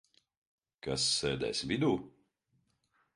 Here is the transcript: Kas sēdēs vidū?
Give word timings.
Kas 0.87 1.05
sēdēs 1.17 1.61
vidū? 1.73 1.91